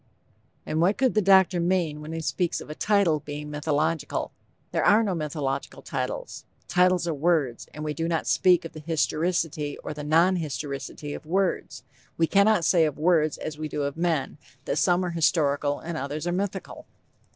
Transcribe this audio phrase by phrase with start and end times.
[0.65, 4.31] _And what could the doctor mean when he speaks of a title being "mythological?"
[4.71, 6.43] There are no mythological titles.
[6.67, 11.13] Titles are words, and we do not speak of the historicity or the non historicity
[11.13, 11.83] of words.
[12.17, 15.95] We cannot say of words as we do of men, that some are historical and
[15.99, 16.87] others are mythical.